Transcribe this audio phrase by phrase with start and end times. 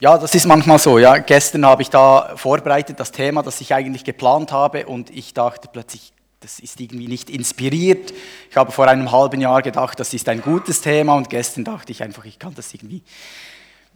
[0.00, 0.98] Ja, das ist manchmal so.
[0.98, 1.18] Ja.
[1.18, 5.68] Gestern habe ich da vorbereitet das Thema, das ich eigentlich geplant habe und ich dachte
[5.72, 8.12] plötzlich, das ist irgendwie nicht inspiriert.
[8.50, 11.92] Ich habe vor einem halben Jahr gedacht, das ist ein gutes Thema und gestern dachte
[11.92, 13.02] ich einfach, ich kann das irgendwie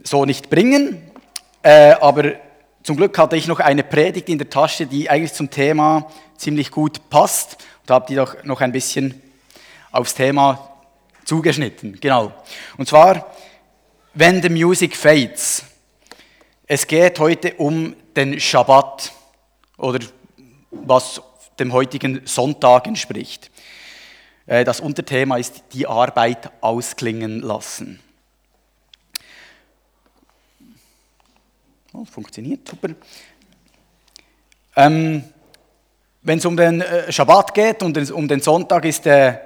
[0.05, 1.03] so nicht bringen.
[1.62, 2.35] Äh, aber
[2.85, 6.07] zum Glück hatte ich noch eine Predigt in der Tasche, die eigentlich zum Thema
[6.37, 9.21] ziemlich gut passt und habe die doch noch ein bisschen
[9.91, 10.77] aufs Thema
[11.25, 11.99] zugeschnitten.
[12.01, 12.33] Genau.
[12.77, 13.27] Und zwar,
[14.15, 15.65] When the Music Fades.
[16.71, 19.11] Es geht heute um den Schabbat
[19.79, 20.01] oder
[20.71, 21.23] was
[21.59, 23.51] dem heutigen Sonntag entspricht.
[24.45, 28.01] Äh, das Unterthema ist die Arbeit ausklingen lassen.
[31.95, 32.91] Oh, funktioniert super.
[34.77, 35.25] Ähm,
[36.21, 39.39] Wenn es um den äh, Schabbat geht und um den Sonntag, ist äh,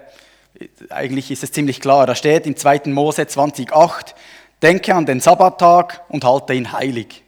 [0.90, 2.04] eigentlich ist es ziemlich klar.
[2.04, 2.82] Da steht in 2.
[2.86, 4.12] Mose 20,8
[4.62, 7.24] Denke an den Sabbattag und halte ihn heilig.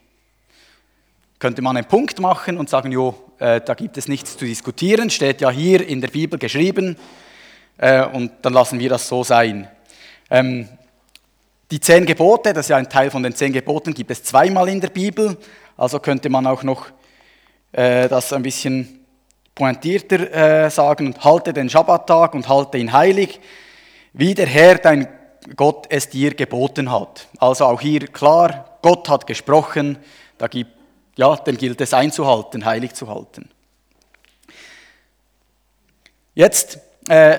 [1.41, 5.11] Könnte man einen Punkt machen und sagen, jo, äh, da gibt es nichts zu diskutieren,
[5.11, 6.97] steht ja hier in der Bibel geschrieben
[7.77, 9.69] äh, und dann lassen wir das so sein.
[10.31, 10.69] Ähm,
[11.73, 14.69] die zehn Gebote, das ist ja ein Teil von den zehn Geboten, gibt es zweimal
[14.69, 15.37] in der Bibel,
[15.77, 16.87] also könnte man auch noch
[17.73, 19.05] äh, das ein bisschen
[19.57, 23.41] pointierter äh, sagen, halte den Schabbattag und halte ihn heilig,
[24.13, 25.09] wie der Herr dein
[25.57, 27.29] Gott es dir geboten hat.
[27.39, 29.99] Also auch hier klar, Gott hat gesprochen,
[30.39, 30.73] da gibt,
[31.17, 33.51] ja, den gilt es einzuhalten, heilig zu halten.
[36.35, 36.79] Jetzt,
[37.09, 37.39] äh,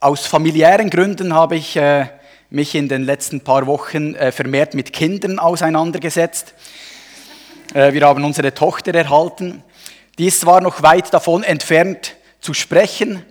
[0.00, 2.06] aus familiären Gründen habe ich äh,
[2.50, 6.54] mich in den letzten paar Wochen äh, vermehrt mit Kindern auseinandergesetzt.
[7.74, 9.62] Äh, wir haben unsere Tochter erhalten.
[10.18, 13.24] Die ist zwar noch weit davon entfernt zu sprechen,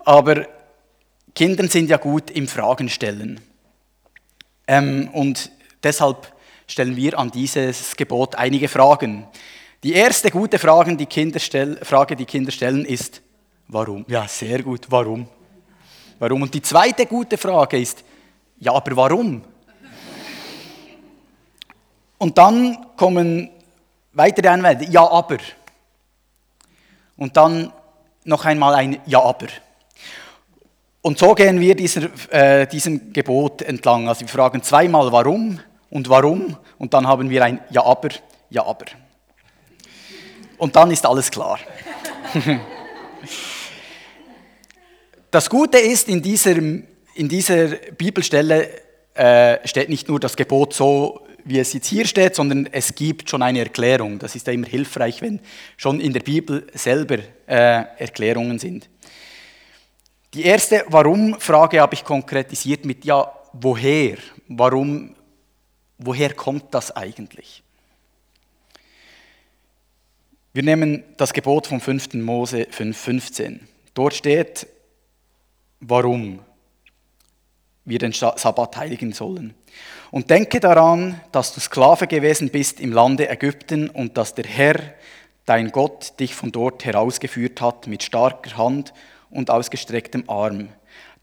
[0.00, 0.46] aber
[1.36, 3.38] Kinder sind ja gut im Fragen stellen.
[4.66, 5.50] Ähm, und
[5.82, 6.32] deshalb
[6.66, 9.26] stellen wir an dieses Gebot einige Fragen.
[9.82, 13.20] Die erste gute Frage, die Kinder, stell, Frage, die Kinder stellen, ist,
[13.68, 14.06] warum?
[14.08, 15.28] Ja, sehr gut, warum?
[16.18, 16.40] Warum?
[16.40, 18.02] Und die zweite gute Frage ist,
[18.58, 19.42] ja, aber warum?
[22.16, 23.50] Und dann kommen
[24.14, 25.36] weitere Einwände, ja, aber.
[27.18, 27.70] Und dann
[28.24, 29.48] noch einmal ein Ja, aber.
[31.06, 34.08] Und so gehen wir dieser, äh, diesem Gebot entlang.
[34.08, 38.08] Also wir fragen zweimal warum und warum und dann haben wir ein Ja aber,
[38.50, 38.86] Ja aber.
[40.58, 41.60] Und dann ist alles klar.
[45.30, 47.68] Das Gute ist, in dieser, in dieser
[47.98, 48.68] Bibelstelle
[49.14, 53.30] äh, steht nicht nur das Gebot so, wie es jetzt hier steht, sondern es gibt
[53.30, 54.18] schon eine Erklärung.
[54.18, 55.40] Das ist ja immer hilfreich, wenn
[55.76, 58.88] schon in der Bibel selber äh, Erklärungen sind.
[60.36, 64.18] Die erste Warum-Frage habe ich konkretisiert mit ja, woher?
[64.48, 65.16] Warum?
[65.96, 67.62] Woher kommt das eigentlich?
[70.52, 72.12] Wir nehmen das Gebot vom 5.
[72.16, 73.60] Mose 5,15.
[73.94, 74.66] Dort steht,
[75.80, 76.40] warum
[77.86, 79.54] wir den Sabbat heiligen sollen.
[80.10, 84.78] Und denke daran, dass du Sklave gewesen bist im Lande Ägypten und dass der Herr,
[85.46, 88.92] dein Gott, dich von dort herausgeführt hat mit starker Hand
[89.30, 90.68] und ausgestrecktem Arm.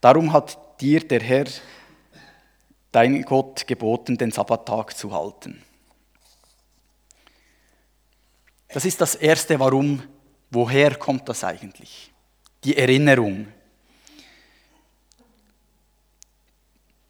[0.02, 1.46] Darum hat dir der Herr,
[2.92, 5.64] dein Gott, geboten, den Sabbattag zu halten.
[8.70, 10.04] Das ist das erste Warum.
[10.50, 12.12] Woher kommt das eigentlich?
[12.64, 13.48] Die Erinnerung.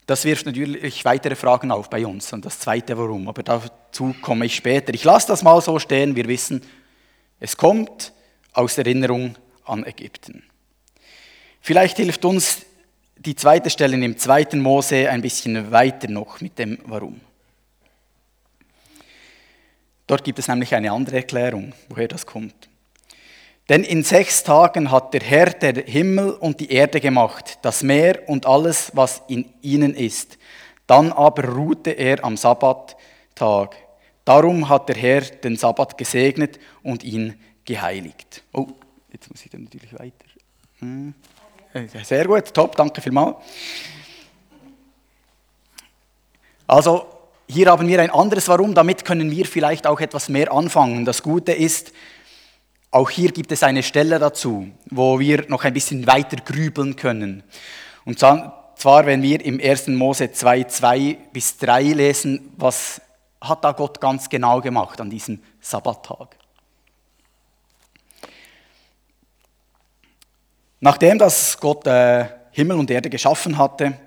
[0.06, 4.46] Das wirft natürlich weitere Fragen auf bei uns und das zweite Warum, aber dazu komme
[4.46, 4.94] ich später.
[4.94, 6.16] Ich lasse das mal so stehen.
[6.16, 6.62] Wir wissen,
[7.40, 8.14] es kommt
[8.52, 10.44] aus Erinnerung an Ägypten.
[11.66, 12.66] Vielleicht hilft uns
[13.16, 17.22] die zweite Stelle im zweiten Mose ein bisschen weiter noch mit dem Warum.
[20.06, 22.68] Dort gibt es nämlich eine andere Erklärung, woher das kommt.
[23.70, 28.28] Denn in sechs Tagen hat der Herr der Himmel und die Erde gemacht, das Meer
[28.28, 30.38] und alles, was in ihnen ist.
[30.86, 33.78] Dann aber ruhte er am Sabbattag.
[34.26, 38.44] Darum hat der Herr den Sabbat gesegnet und ihn geheiligt.
[38.52, 38.68] Oh,
[39.14, 40.26] jetzt muss ich dann natürlich weiter.
[40.80, 41.14] Hm.
[41.74, 43.38] Äh, sehr gut, top, danke vielmals.
[46.68, 47.06] Also
[47.48, 51.04] hier haben wir ein anderes Warum, damit können wir vielleicht auch etwas mehr anfangen.
[51.04, 51.92] Das Gute ist,
[52.92, 57.44] auch hier gibt es eine Stelle dazu, wo wir noch ein bisschen weiter grübeln können.
[58.06, 59.88] Und zwar, wenn wir im 1.
[59.88, 63.02] Mose 2, 2 bis 3 lesen, was
[63.42, 66.43] hat da Gott ganz genau gemacht an diesem Sabbattag.
[70.84, 74.00] Nachdem das Gott äh, Himmel und Erde geschaffen hatte,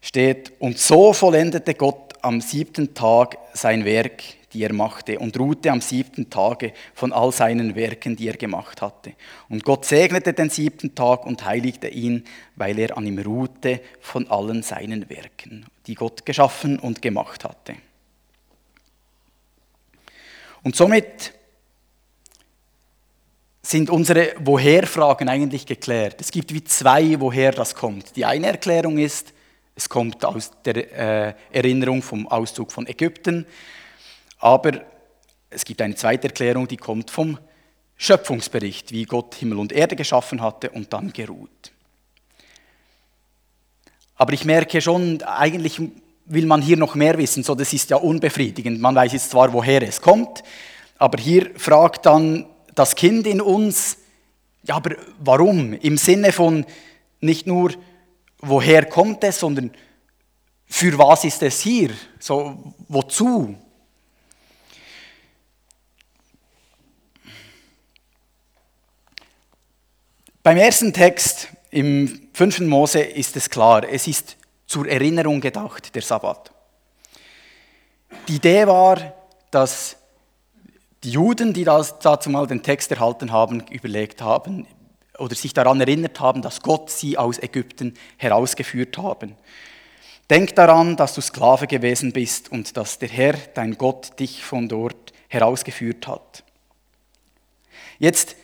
[0.00, 4.22] steht, und so vollendete Gott am siebten Tag sein Werk,
[4.52, 8.80] die er machte, und ruhte am siebten Tage von all seinen Werken, die er gemacht
[8.80, 9.14] hatte.
[9.48, 12.22] Und Gott segnete den siebten Tag und heiligte ihn,
[12.54, 17.74] weil er an ihm ruhte von allen seinen Werken, die Gott geschaffen und gemacht hatte.
[20.62, 21.32] Und somit
[23.68, 26.22] sind unsere Woher-Fragen eigentlich geklärt.
[26.22, 28.16] Es gibt wie zwei, woher das kommt.
[28.16, 29.34] Die eine Erklärung ist,
[29.74, 33.46] es kommt aus der äh, Erinnerung vom Auszug von Ägypten,
[34.38, 34.80] aber
[35.50, 37.38] es gibt eine zweite Erklärung, die kommt vom
[37.98, 41.72] Schöpfungsbericht, wie Gott Himmel und Erde geschaffen hatte und dann geruht.
[44.16, 45.78] Aber ich merke schon, eigentlich
[46.24, 48.80] will man hier noch mehr wissen, so das ist ja unbefriedigend.
[48.80, 50.42] Man weiß jetzt zwar, woher es kommt,
[50.96, 52.46] aber hier fragt dann
[52.78, 53.98] das Kind in uns,
[54.62, 55.72] ja, aber warum?
[55.72, 56.64] Im Sinne von
[57.20, 57.72] nicht nur,
[58.38, 59.72] woher kommt es, sondern
[60.66, 61.90] für was ist es hier?
[62.20, 63.56] So, wozu?
[70.42, 72.60] Beim ersten Text im 5.
[72.60, 74.36] Mose ist es klar, es ist
[74.66, 76.52] zur Erinnerung gedacht, der Sabbat.
[78.28, 79.14] Die Idee war,
[79.50, 79.97] dass
[81.04, 84.66] die Juden, die das, dazu mal den Text erhalten haben, überlegt haben
[85.18, 89.36] oder sich daran erinnert haben, dass Gott sie aus Ägypten herausgeführt haben.
[90.30, 94.68] Denk daran, dass du Sklave gewesen bist und dass der Herr, dein Gott, dich von
[94.68, 96.44] dort herausgeführt hat.
[97.98, 98.36] Jetzt,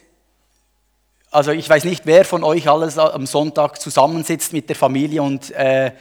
[1.31, 5.51] also ich weiß nicht, wer von euch alles am Sonntag zusammensitzt mit der Familie und
[5.51, 5.93] äh,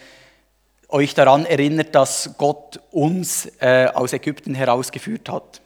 [0.88, 5.63] euch daran erinnert, dass Gott uns äh, aus Ägypten herausgeführt hat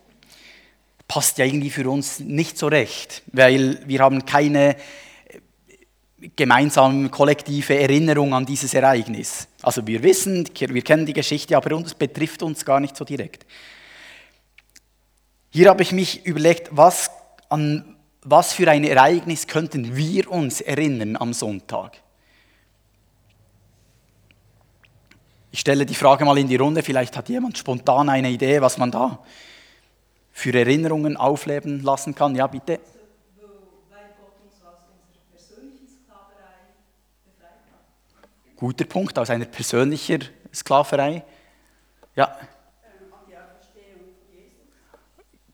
[1.07, 7.79] passt ja irgendwie für uns nicht so recht, weil wir haben keine äh, gemeinsame kollektive
[7.79, 9.47] Erinnerung an dieses Ereignis.
[9.61, 13.45] Also wir wissen, wir kennen die Geschichte, aber es betrifft uns gar nicht so direkt.
[15.49, 17.09] Hier habe ich mich überlegt, was,
[17.49, 21.97] an was für ein Ereignis könnten wir uns erinnern am Sonntag?
[25.51, 28.77] Ich stelle die Frage mal in die Runde, vielleicht hat jemand spontan eine Idee, was
[28.77, 29.23] man da
[30.37, 32.35] für Erinnerungen aufleben lassen kann.
[32.35, 32.79] Ja, bitte.
[38.55, 41.23] Guter Punkt, aus einer persönlichen Sklaverei.
[42.15, 42.37] Ja.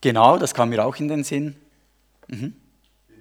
[0.02, 1.56] Genau, das kam mir auch in den Sinn.
[2.28, 2.38] Mhm.
[2.38, 2.54] In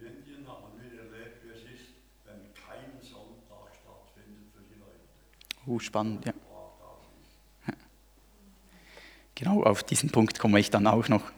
[0.05, 1.95] Indien haben wir erlebt, wie es ist,
[2.25, 5.71] wenn kein Sonntag stattfindet für die Leute.
[5.71, 6.33] Uh, spannend, ja.
[9.37, 11.31] Genau, auf diesen Punkt komme ich dann auch noch.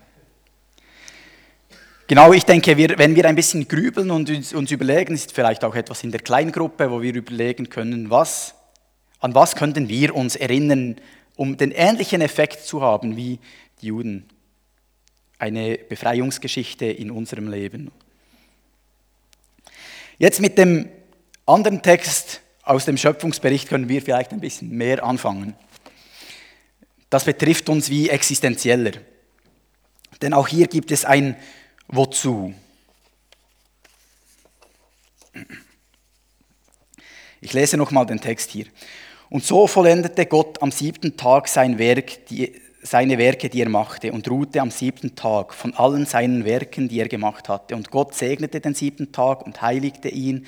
[2.06, 5.64] Genau, ich denke, wir, wenn wir ein bisschen grübeln und uns, uns, überlegen, ist vielleicht
[5.64, 8.54] auch etwas in der Kleingruppe, wo wir überlegen können, was,
[9.20, 10.96] an was könnten wir uns erinnern,
[11.34, 13.38] um den ähnlichen Effekt zu haben wie
[13.80, 14.28] die Juden.
[15.38, 17.90] Eine Befreiungsgeschichte in unserem Leben.
[20.18, 20.90] Jetzt mit dem
[21.46, 25.54] anderen Text aus dem Schöpfungsbericht können wir vielleicht ein bisschen mehr anfangen.
[27.08, 28.92] Das betrifft uns wie existenzieller.
[30.20, 31.36] Denn auch hier gibt es ein
[31.88, 32.54] Wozu?
[37.40, 38.66] Ich lese nochmal den Text hier.
[39.30, 44.12] Und so vollendete Gott am siebten Tag sein Werk, die, seine Werke, die er machte,
[44.12, 47.74] und ruhte am siebten Tag von allen seinen Werken, die er gemacht hatte.
[47.74, 50.46] Und Gott segnete den siebten Tag und heiligte ihn,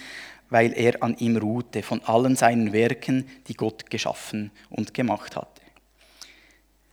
[0.50, 5.62] weil er an ihm ruhte von allen seinen Werken, die Gott geschaffen und gemacht hatte.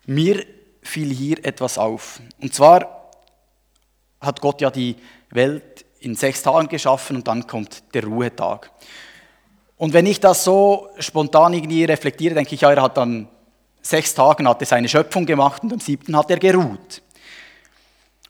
[0.06, 0.46] Mir
[0.82, 2.20] fiel hier etwas auf.
[2.42, 3.03] Und zwar
[4.24, 4.96] hat Gott ja die
[5.30, 8.72] Welt in sechs Tagen geschaffen und dann kommt der Ruhetag.
[9.77, 13.27] Und wenn ich das so spontan irgendwie reflektiere, denke ich, ja, er hat dann
[13.82, 17.01] sechs Tagen hat er seine Schöpfung gemacht und am siebten hat er geruht.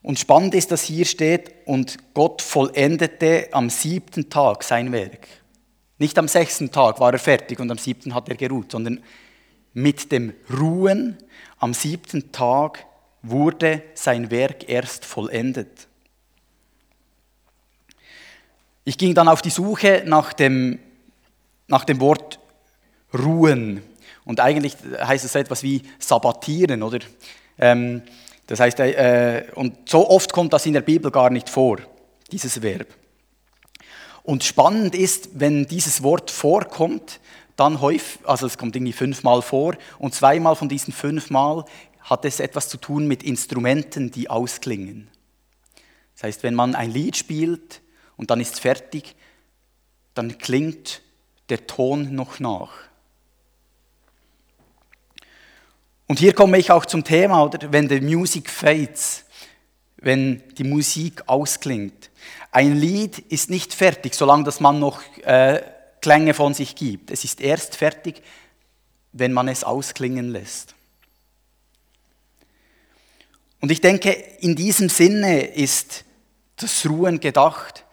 [0.01, 5.27] Und spannend ist, dass hier steht, und Gott vollendete am siebten Tag sein Werk.
[5.97, 9.01] Nicht am sechsten Tag war er fertig und am siebten hat er geruht, sondern
[9.73, 11.17] mit dem Ruhen
[11.59, 12.85] am siebten Tag
[13.23, 15.87] wurde sein Werk erst vollendet.
[18.85, 20.77] Ich ging dann auf die Suche nach dem,
[21.67, 22.39] nach dem Wort
[23.13, 23.81] ruhen.
[24.25, 26.99] Und eigentlich heißt es etwas wie sabbatieren, oder?
[27.57, 28.03] Ähm,
[28.47, 31.77] das heißt, äh, und so oft kommt das in der Bibel gar nicht vor,
[32.31, 32.87] dieses Verb.
[34.23, 37.19] Und spannend ist, wenn dieses Wort vorkommt,
[37.55, 41.65] dann häufig, also es kommt irgendwie fünfmal vor, und zweimal von diesen fünfmal
[42.03, 45.09] hat es etwas zu tun mit Instrumenten, die ausklingen.
[46.15, 47.81] Das heißt, wenn man ein Lied spielt
[48.17, 49.15] und dann ist es fertig,
[50.13, 51.01] dann klingt
[51.49, 52.71] der Ton noch nach.
[56.07, 57.71] Und hier komme ich auch zum Thema, oder?
[57.71, 59.25] Wenn the music fades,
[59.97, 62.11] wenn die Musik ausklingt.
[62.51, 65.61] Ein Lied ist nicht fertig, solange das man noch äh,
[66.01, 67.09] Klänge von sich gibt.
[67.09, 68.21] Es ist erst fertig,
[69.13, 70.75] wenn man es ausklingen lässt.
[73.63, 76.03] Und ich denke, in diesem Sinne ist
[76.57, 77.85] das Ruhen gedacht.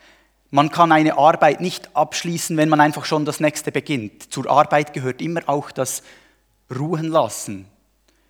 [0.50, 4.32] Man kann eine Arbeit nicht abschließen, wenn man einfach schon das nächste beginnt.
[4.32, 6.02] Zur Arbeit gehört immer auch das
[6.76, 7.66] Ruhen lassen,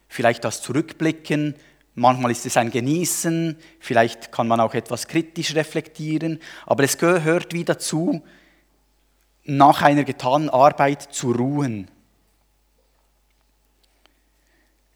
[0.07, 1.55] vielleicht das Zurückblicken,
[1.95, 7.55] manchmal ist es ein Genießen, vielleicht kann man auch etwas kritisch reflektieren, aber es gehört
[7.55, 8.23] wie dazu,
[9.45, 11.89] nach einer getanen Arbeit zu ruhen,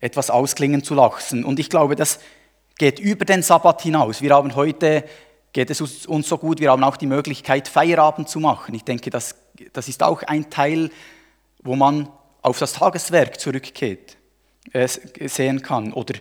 [0.04, 1.44] etwas ausklingen zu lassen.
[1.44, 2.18] Und ich glaube, das
[2.76, 4.20] geht über den Sabbat hinaus.
[4.20, 5.02] Wir haben heute,
[5.54, 8.74] geht es uns so gut, wir haben auch die Möglichkeit, Feierabend zu machen.
[8.74, 9.34] Ich denke, das,
[9.72, 10.90] das ist auch ein Teil,
[11.62, 12.10] wo man
[12.42, 14.18] auf das Tageswerk zurückgeht,
[14.72, 15.94] äh, sehen kann.
[15.94, 16.16] Oder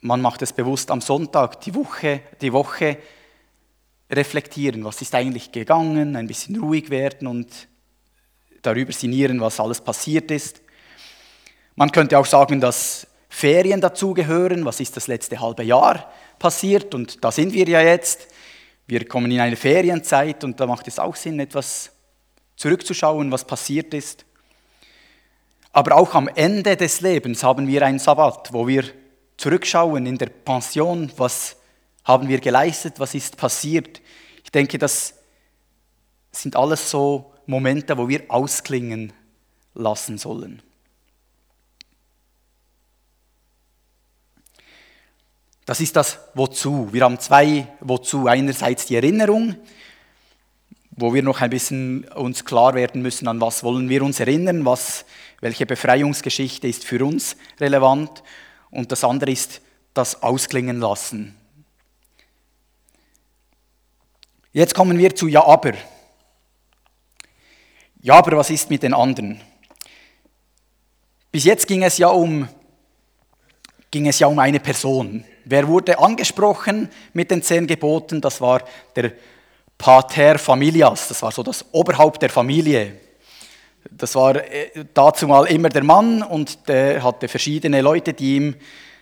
[0.00, 2.98] man macht es bewusst am Sonntag, die Woche, die Woche
[4.10, 7.68] reflektieren, was ist eigentlich gegangen, ein bisschen ruhig werden und
[8.62, 10.63] darüber sinnieren, was alles passiert ist.
[11.76, 17.24] Man könnte auch sagen, dass Ferien dazugehören, was ist das letzte halbe Jahr passiert und
[17.24, 18.28] da sind wir ja jetzt.
[18.86, 21.90] Wir kommen in eine Ferienzeit und da macht es auch Sinn, etwas
[22.56, 24.24] zurückzuschauen, was passiert ist.
[25.72, 28.84] Aber auch am Ende des Lebens haben wir einen Sabbat, wo wir
[29.36, 31.56] zurückschauen in der Pension, was
[32.04, 34.00] haben wir geleistet, was ist passiert.
[34.44, 35.14] Ich denke, das
[36.30, 39.12] sind alles so Momente, wo wir ausklingen
[39.74, 40.62] lassen sollen.
[45.66, 46.92] Das ist das Wozu.
[46.92, 48.26] Wir haben zwei Wozu.
[48.26, 49.56] Einerseits die Erinnerung,
[50.90, 54.66] wo wir noch ein bisschen uns klar werden müssen, an was wollen wir uns erinnern,
[54.66, 55.06] was,
[55.40, 58.22] welche Befreiungsgeschichte ist für uns relevant.
[58.70, 59.62] Und das andere ist
[59.94, 61.34] das Ausklingen lassen.
[64.52, 65.72] Jetzt kommen wir zu Ja, aber.
[68.02, 69.40] Ja, aber was ist mit den anderen?
[71.32, 72.48] Bis jetzt ging es ja um,
[73.90, 75.24] ging es ja um eine Person.
[75.44, 78.20] Wer wurde angesprochen mit den zehn Geboten?
[78.20, 78.62] Das war
[78.96, 79.12] der
[79.76, 83.00] Pater Familias, das war so das Oberhaupt der Familie.
[83.90, 88.54] Das war äh, dazu mal immer der Mann und der hatte verschiedene Leute, die ihm,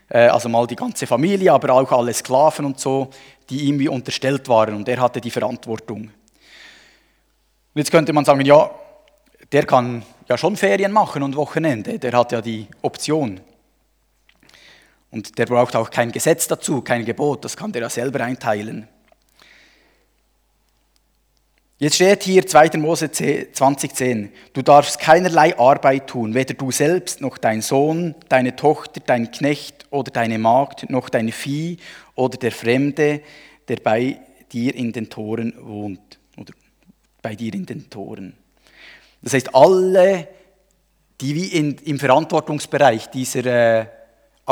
[0.09, 3.11] äh, also mal die ganze Familie, aber auch alle Sklaven und so,
[3.49, 6.01] die ihm wie unterstellt waren und er hatte die Verantwortung.
[6.01, 8.71] Und jetzt könnte man sagen, ja,
[9.53, 13.41] der kann ja schon Ferien machen und Wochenende, der hat ja die Option.
[15.13, 18.89] Und der braucht auch kein Gesetz dazu, kein Gebot, das kann der ja selber einteilen.
[21.79, 22.79] Jetzt steht hier 2.
[22.79, 29.01] Mose 2010, du darfst keinerlei Arbeit tun, weder du selbst noch dein Sohn, deine Tochter,
[29.05, 31.79] dein Knecht oder deine Magd, noch dein Vieh
[32.15, 33.21] oder der Fremde,
[33.69, 34.21] der bei
[34.53, 36.55] dir in den Toren wohnt oder
[37.21, 38.35] bei dir in den Toren.
[39.21, 40.29] Das heißt, alle,
[41.21, 43.87] die wie in, im Verantwortungsbereich dieser äh,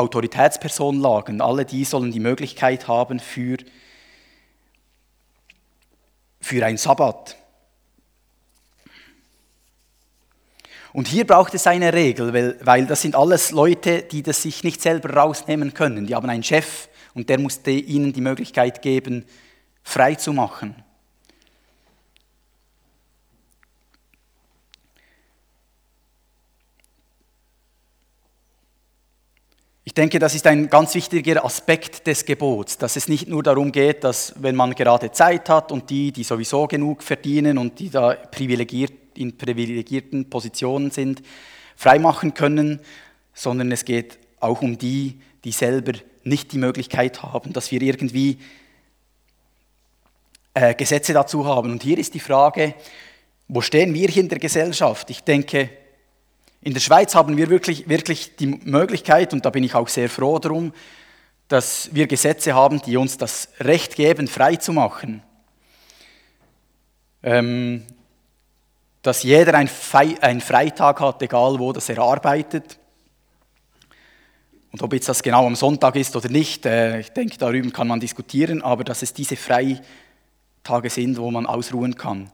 [0.01, 3.57] Autoritätsperson lagen, alle die sollen die Möglichkeit haben für
[6.41, 7.37] für ein Sabbat.
[10.93, 14.63] Und hier braucht es eine Regel, weil, weil das sind alles Leute, die das sich
[14.63, 16.05] nicht selber rausnehmen können.
[16.05, 19.25] Die haben einen Chef und der musste ihnen die Möglichkeit geben,
[19.83, 20.75] frei zu machen.
[29.91, 33.73] Ich denke, das ist ein ganz wichtiger Aspekt des Gebots, dass es nicht nur darum
[33.73, 37.89] geht, dass wenn man gerade Zeit hat und die, die sowieso genug verdienen und die
[37.89, 41.21] da privilegiert, in privilegierten Positionen sind,
[41.75, 42.79] freimachen können,
[43.33, 45.91] sondern es geht auch um die, die selber
[46.23, 48.37] nicht die Möglichkeit haben, dass wir irgendwie
[50.53, 51.69] äh, Gesetze dazu haben.
[51.69, 52.75] Und hier ist die Frage,
[53.49, 55.09] wo stehen wir hier in der Gesellschaft?
[55.09, 55.69] Ich denke,
[56.61, 60.09] in der Schweiz haben wir wirklich, wirklich die Möglichkeit, und da bin ich auch sehr
[60.09, 60.73] froh darum,
[61.47, 65.23] dass wir Gesetze haben, die uns das Recht geben, frei zu machen.
[67.23, 67.85] Ähm,
[69.01, 69.67] dass jeder einen
[70.41, 72.77] Freitag hat, egal wo das er arbeitet.
[74.71, 77.87] Und ob jetzt das genau am Sonntag ist oder nicht, äh, ich denke, darüber kann
[77.87, 82.31] man diskutieren, aber dass es diese Freitage sind, wo man ausruhen kann.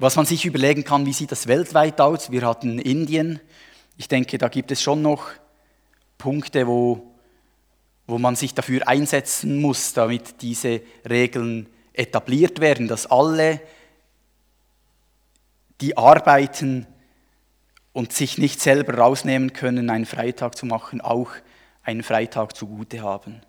[0.00, 2.30] Was man sich überlegen kann, wie sieht das weltweit aus?
[2.30, 3.40] Wir hatten Indien.
[3.96, 5.30] Ich denke, da gibt es schon noch
[6.18, 7.14] Punkte, wo,
[8.06, 13.60] wo man sich dafür einsetzen muss, damit diese Regeln etabliert werden, dass alle,
[15.80, 16.86] die arbeiten
[17.92, 21.30] und sich nicht selber rausnehmen können, einen Freitag zu machen, auch
[21.82, 23.40] einen Freitag zugute haben.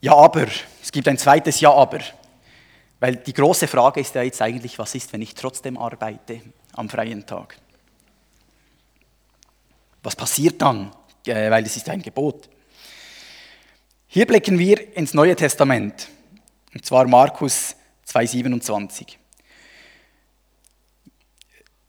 [0.00, 0.46] Ja, aber,
[0.82, 2.00] es gibt ein zweites Ja, aber.
[3.00, 6.40] Weil die große Frage ist ja jetzt eigentlich, was ist, wenn ich trotzdem arbeite
[6.74, 7.56] am freien Tag?
[10.02, 10.92] Was passiert dann?
[11.26, 12.48] Äh, weil es ist ein Gebot.
[14.06, 16.08] Hier blicken wir ins Neue Testament,
[16.72, 17.76] und zwar Markus
[18.06, 19.16] 2,27.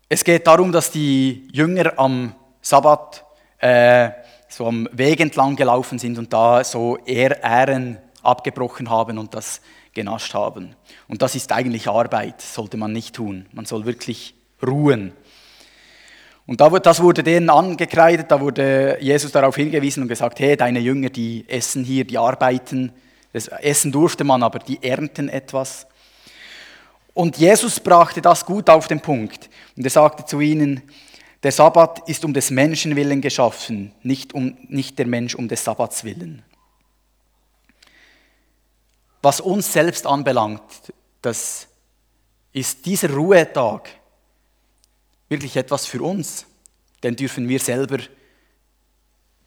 [0.09, 3.23] Es geht darum, dass die Jünger am Sabbat
[3.59, 4.09] äh,
[4.49, 9.61] so am Weg entlang gelaufen sind und da so Ähren abgebrochen haben und das
[9.93, 10.75] genascht haben.
[11.07, 13.45] Und das ist eigentlich Arbeit, sollte man nicht tun.
[13.53, 14.33] Man soll wirklich
[14.65, 15.13] ruhen.
[16.45, 21.09] Und das wurde denen angekreidet, da wurde Jesus darauf hingewiesen und gesagt, hey, deine Jünger,
[21.09, 22.91] die essen hier, die arbeiten.
[23.33, 25.85] Das Essen durfte man, aber die ernten etwas.
[27.13, 29.49] Und Jesus brachte das gut auf den Punkt.
[29.77, 30.81] Und er sagte zu ihnen,
[31.43, 35.63] der Sabbat ist um des Menschen willen geschaffen, nicht, um, nicht der Mensch um des
[35.63, 36.43] Sabbats willen.
[39.21, 40.61] Was uns selbst anbelangt,
[41.21, 41.67] das
[42.51, 43.89] ist dieser Ruhetag
[45.29, 46.45] wirklich etwas für uns.
[47.03, 47.99] Den dürfen wir selber,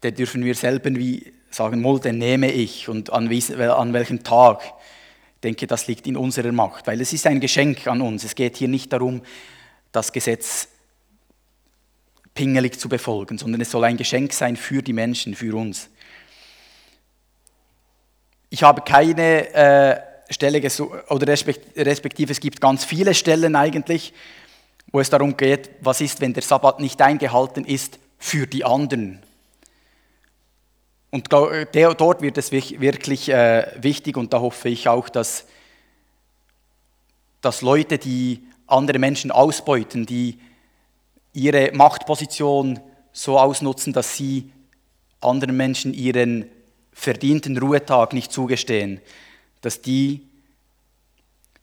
[0.01, 4.61] den dürfen wir selber wie sagen, Mol, den nehme ich und an, an welchem Tag.
[5.35, 8.23] Ich denke, das liegt in unserer Macht, weil es ist ein Geschenk an uns.
[8.23, 9.21] Es geht hier nicht darum,
[9.91, 10.69] das Gesetz
[12.33, 15.89] pingelig zu befolgen, sondern es soll ein Geschenk sein für die Menschen, für uns.
[18.49, 20.61] Ich habe keine äh, Stelle
[21.09, 24.13] oder respektive es gibt ganz viele Stellen eigentlich,
[24.91, 29.21] wo es darum geht, was ist, wenn der Sabbat nicht eingehalten ist für die anderen.
[31.09, 35.45] Und dort wird es wirklich äh, wichtig und da hoffe ich auch, dass,
[37.41, 40.39] dass Leute, die andere Menschen ausbeuten, die
[41.33, 42.79] ihre Machtposition
[43.11, 44.51] so ausnutzen, dass sie
[45.19, 46.49] anderen Menschen ihren
[46.91, 49.01] verdienten Ruhetag nicht zugestehen,
[49.61, 50.27] dass die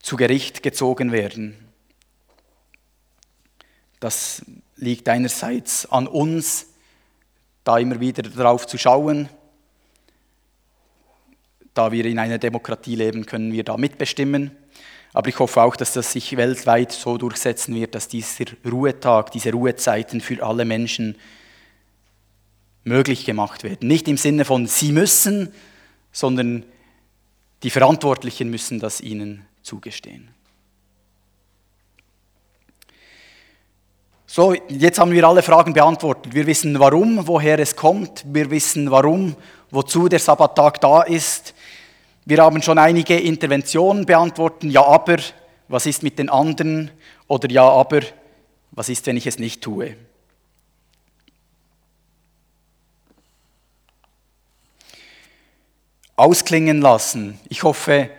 [0.00, 1.56] zu Gericht gezogen werden.
[4.00, 4.42] Das
[4.76, 6.68] liegt einerseits an uns,
[7.64, 9.28] da immer wieder darauf zu schauen.
[11.74, 14.52] Da wir in einer Demokratie leben, können wir da mitbestimmen.
[15.12, 19.50] Aber ich hoffe auch, dass das sich weltweit so durchsetzen wird, dass dieser Ruhetag, diese
[19.50, 21.16] Ruhezeiten für alle Menschen
[22.84, 23.88] möglich gemacht werden.
[23.88, 25.52] Nicht im Sinne von sie müssen,
[26.12, 26.64] sondern
[27.62, 30.28] die Verantwortlichen müssen das ihnen zugestehen.
[34.26, 36.32] So, jetzt haben wir alle Fragen beantwortet.
[36.32, 38.24] Wir wissen warum, woher es kommt.
[38.24, 39.34] Wir wissen warum,
[39.72, 41.52] wozu der Sabbattag da ist.
[42.30, 44.70] Wir haben schon einige Interventionen beantwortet.
[44.70, 45.16] Ja, aber,
[45.66, 46.92] was ist mit den anderen?
[47.26, 48.02] Oder ja, aber,
[48.70, 49.96] was ist, wenn ich es nicht tue?
[56.14, 57.40] Ausklingen lassen.
[57.48, 58.10] Ich hoffe,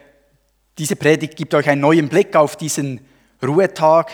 [0.78, 3.00] diese Predigt gibt euch einen neuen Blick auf diesen
[3.42, 4.12] Ruhetag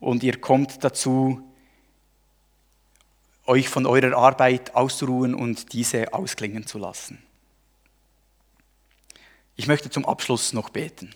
[0.00, 1.40] und ihr kommt dazu,
[3.46, 7.29] euch von eurer Arbeit auszuruhen und diese ausklingen zu lassen.
[9.60, 11.10] Ich möchte zum Abschluss noch beten.